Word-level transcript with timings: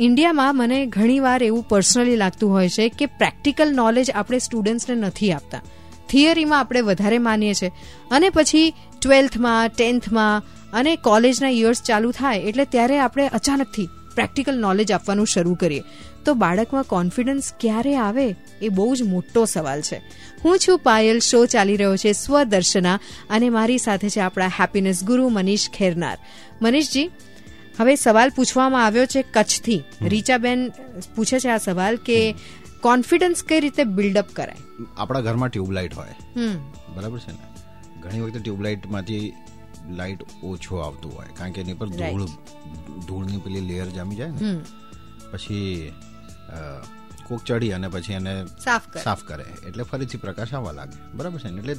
ઇન્ડિયામાં 0.00 0.56
મને 0.56 0.86
ઘણીવાર 0.86 1.42
એવું 1.42 1.62
પર્સનલી 1.62 2.16
લાગતું 2.16 2.52
હોય 2.52 2.68
છે 2.68 2.88
કે 2.88 3.06
પ્રેક્ટિકલ 3.06 3.74
નોલેજ 3.74 4.10
આપણે 4.10 4.38
સ્ટુડન્ટ્સને 4.38 4.94
નથી 4.94 5.32
આપતા. 5.32 5.62
થિયરીમાં 6.08 6.60
આપણે 6.60 6.80
વધારે 6.80 7.18
માનીએ 7.18 7.54
છીએ 7.54 7.70
અને 8.10 8.28
પછી 8.28 8.74
ટ્વેલ્થમાં, 9.02 9.68
ટેન્થમાં 9.68 10.42
અને 10.72 10.96
કોલેજના 10.96 11.48
યર્સ 11.48 11.82
ચાલુ 11.82 12.10
થાય 12.10 12.38
એટલે 12.38 12.64
ત્યારે 12.64 12.98
આપણે 12.98 13.28
અચાનકથી 13.28 13.88
પ્રેક્ટિકલ 14.14 14.58
નોલેજ 14.58 14.92
આપવાનું 14.92 15.26
શરૂ 15.26 15.54
કરીએ. 15.54 15.82
તો 16.24 16.34
બાળકમાં 16.34 16.84
કોન્ફિડન્સ 16.84 17.52
ક્યારે 17.60 17.96
આવે 17.96 18.36
એ 18.62 18.68
બહુ 18.68 18.94
જ 18.94 19.02
મોટો 19.02 19.44
સવાલ 19.44 19.80
છે. 19.80 20.02
હું 20.44 20.58
છું 20.58 20.78
પાયલ 20.78 21.18
શો 21.18 21.46
ચાલી 21.46 21.76
રહ્યો 21.76 21.96
છે 21.96 22.12
સ્વદર્શના 22.12 23.00
અને 23.30 23.50
મારી 23.50 23.78
સાથે 23.78 24.08
છે 24.08 24.20
આપણા 24.20 24.46
હેપીનેસ 24.46 25.04
ગુરુ 25.04 25.28
મનીષ 25.28 25.70
ખેરનાર. 25.70 26.18
મનીષજી 26.62 27.10
હવે 27.78 27.94
સવાલ 27.96 28.30
પૂછવામાં 28.30 28.86
આવ્યો 28.86 29.06
છે 29.06 29.22
કચ્છથી. 29.22 29.84
રીચાબેન 30.02 30.72
પૂછે 31.16 31.38
છે 31.38 31.48
આ 31.48 31.58
સવાલ 31.58 31.96
કે 31.96 32.34
કોન્ફિડન્સ 32.80 33.44
કઈ 33.44 33.60
રીતે 33.60 33.84
બિલ્ડઅપ 33.84 34.28
કરાય? 34.32 34.56
આપણા 34.96 35.20
ઘરમાં 35.20 35.48
ટ્યુબલાઇટ 35.48 35.94
હોય. 35.94 36.14
બરાબર 36.96 37.18
છે 37.18 37.32
ને? 37.32 37.38
ઘણી 38.00 38.20
વખતે 38.20 38.38
ટ્યુબલાઇટમાંથી 38.38 39.32
લાઇટ 39.90 40.20
ઓછો 40.44 40.76
આવતું 40.76 41.16
હોય 41.16 41.26
કારણ 41.38 41.52
કે 41.52 41.60
એની 41.60 41.74
પર 41.74 41.88
ધૂળ 41.88 42.24
ધૂળની 43.06 43.36
પેલી 43.36 43.60
લેયર 43.60 43.88
જામી 43.88 44.16
જાય 44.16 44.30
ને. 44.30 44.54
પછી 45.32 45.92
કોક 47.30 47.44
ચડી 47.44 47.72
અને 47.72 47.88
પછી 47.88 48.12
એને 48.12 48.34
સાફ 48.64 48.88
કર. 48.88 49.00
સાફ 49.00 49.22
કરે. 49.24 49.46
એટલે 49.68 49.82
ફરીથી 49.82 50.18
પ્રકાશ 50.18 50.54
આવવા 50.54 50.72
લાગે. 50.72 51.16
બરાબર 51.16 51.38
છે 51.38 51.50
ને? 51.50 51.60
એટલે 51.60 51.76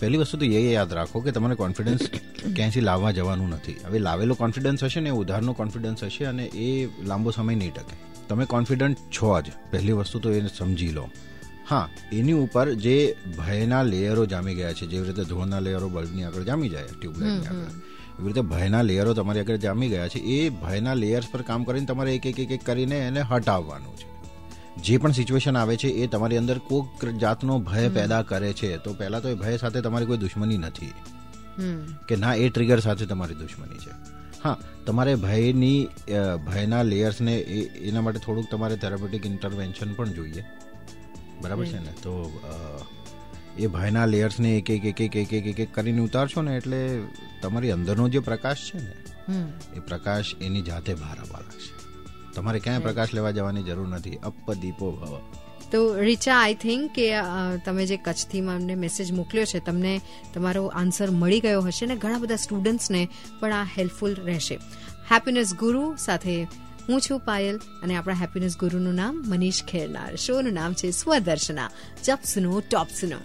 પહેલી 0.00 0.16
વસ્તુ 0.16 0.36
તો 0.36 0.44
એ 0.44 0.72
યાદ 0.72 0.92
રાખો 0.92 1.20
કે 1.20 1.30
તમારે 1.30 1.54
કોન્ફિડન્સ 1.54 2.02
ક્યાંયથી 2.56 2.80
લાવવા 2.80 3.10
જવાનું 3.10 3.48
નથી. 3.48 3.76
હવે 3.84 3.98
લાવેલો 3.98 4.34
કોન્ફિડન્સ 4.34 4.84
હશે 4.84 5.00
ને 5.00 5.08
એ 5.08 5.12
ઉધારનો 5.12 5.52
કોન્ફિડન્સ 5.52 6.04
હશે 6.04 6.24
અને 6.24 6.44
એ 6.44 6.88
લાંબો 7.06 7.30
સમય 7.30 7.54
નહીં 7.54 7.74
ટકે. 7.74 7.96
તમે 8.28 8.44
કોન્ફિડન્ટ 8.44 8.98
છો 8.98 9.40
જ. 9.40 9.44
પહેલી 9.70 9.92
વસ્તુ 9.92 10.18
તો 10.18 10.32
એને 10.32 10.48
સમજી 10.58 10.88
લો. 10.88 11.08
હા 11.70 11.88
એની 12.12 12.32
ઉપર 12.32 12.74
જે 12.74 13.16
ભયના 13.38 13.82
લેયરો 13.82 14.26
જામી 14.26 14.54
ગયા 14.54 14.72
છે 14.72 14.86
જેવી 14.86 15.06
રીતે 15.06 15.24
ધૂળના 15.24 15.58
લેયરો 15.58 15.88
બલ્બની 15.88 16.22
આગળ 16.24 16.42
જામી 16.42 16.68
જાય 16.68 16.82
ટ્યુબલાઇટની 17.00 17.46
આગળ. 17.46 17.70
એવી 18.18 18.26
રીતે 18.26 18.40
ભયના 18.40 18.82
લેયરો 18.82 19.14
તમારી 19.14 19.40
આગળ 19.40 19.56
જામી 19.56 19.88
ગયા 19.88 20.08
છે 20.08 20.18
એ 20.18 20.48
ભયના 20.48 20.94
લેયર્સ 20.94 21.28
પર 21.30 21.42
કામ 21.42 21.64
કરીને 21.64 21.86
તમારે 21.86 22.14
એક 22.14 22.26
એક 22.26 22.38
એક 22.38 22.50
એક 22.50 22.64
કરીને 22.64 22.98
એને 22.98 23.20
હટાવવાનું 23.20 23.96
છે. 23.96 24.17
જે 24.84 24.96
પણ 24.96 25.12
સિચ્યુએશન 25.12 25.56
આવે 25.56 25.76
છે 25.76 25.88
એ 25.88 26.06
તમારી 26.06 26.36
અંદર 26.36 26.58
કોઈક 26.58 27.16
જાતનો 27.18 27.58
ભય 27.58 27.88
પેદા 27.88 28.22
કરે 28.22 28.52
છે 28.52 28.76
તો 28.76 28.92
પહેલાં 28.92 29.22
તો 29.22 29.28
એ 29.28 29.34
ભય 29.34 29.56
સાથે 29.56 29.80
તમારી 29.80 30.06
કોઈ 30.06 30.18
દુશ્મની 30.18 30.58
નથી. 30.58 30.92
કે 32.08 32.16
ના 32.16 32.34
એ 32.34 32.48
ટ્રિગર 32.48 32.80
સાથે 32.80 33.06
તમારી 33.06 33.34
દુશ્મની 33.34 33.78
છે. 33.78 33.90
હા 34.44 34.56
તમારે 34.86 35.14
ભયની 35.14 35.88
ભયના 36.46 36.82
લેયર્સને 36.82 37.36
એના 37.88 38.00
માટે 38.00 38.18
થોડુંક 38.18 38.50
તમારે 38.50 38.76
થેરાપેટિક 38.76 39.26
ઇન્ટરવેન્શન 39.26 39.92
પણ 39.92 40.12
જોઈએ. 40.12 40.44
બરાબર 41.42 41.66
છે 41.66 41.78
ને? 41.78 41.92
તો 42.02 42.12
એ 43.58 43.66
ભયના 43.66 44.06
લેયર્સને 44.06 44.56
એક 44.56 44.70
એક 44.70 44.84
એક 44.84 45.00
એક 45.00 45.16
એક 45.16 45.32
એક 45.32 45.60
એક 45.60 45.74
કરીને 45.74 46.00
ઉતારશો 46.00 46.42
ને 46.42 46.56
એટલે 46.56 47.02
તમારી 47.42 47.70
અંદરનો 47.70 48.08
જે 48.08 48.18
પ્રકાશ 48.18 48.56
છે 48.56 48.78
ને 48.78 48.94
એ 49.76 49.80
પ્રકાશ 49.80 50.34
એની 50.40 50.62
જાતે 50.62 50.94
બહાર 50.94 51.18
આવવા 51.18 51.40
લાગશે. 51.40 51.77
તમારે 52.38 52.58
ક્યાંય 52.58 52.78
પ્રકાશ 52.78 53.14
લેવા 53.14 53.30
જવાની 53.30 53.62
જરૂર 53.62 53.88
નથી? 53.88 54.18
અપ 54.22 54.52
દીપો 54.52 54.90
ભવ. 54.92 55.14
તો 55.72 55.78
રીચા 56.00 56.36
આઈ 56.40 56.54
થિંક 56.54 56.92
કે 56.92 57.06
તમે 57.64 57.86
જે 57.86 57.96
કચ્છથી 57.96 58.40
અમને 58.40 58.74
મેસેજ 58.74 59.12
મોકલ્યો 59.12 59.44
છે 59.44 59.58
તમને 59.58 60.00
તમારો 60.34 60.66
આન્સર 60.66 61.10
મળી 61.10 61.40
ગયો 61.40 61.60
હશે 61.60 61.86
ને 61.86 61.96
ઘણા 61.96 62.18
બધા 62.18 62.36
સ્ટુડન્ટ્સને 62.36 63.02
પણ 63.40 63.52
આ 63.52 63.64
હેલ્પફુલ 63.78 64.14
રહેશે. 64.14 64.56
હેપીનેસ 65.12 65.54
ગુરુ 65.54 65.96
સાથે 65.98 66.36
હું 66.88 67.00
છું 67.00 67.20
પાયલ 67.20 67.56
અને 67.82 67.96
આપણા 67.96 68.14
હેપીનેસ 68.14 68.56
ગુરુનું 68.56 68.94
નામ 68.94 69.24
મનીષ 69.26 69.64
ખેરનાર. 69.64 70.16
શોનું 70.16 70.52
નામ 70.52 70.72
છે 70.74 70.90
સ્વદર્શના. 70.90 71.68
જપ 72.04 72.18
સુનો 72.24 72.60
ટોપ 72.60 72.88
સુનો. 73.00 73.20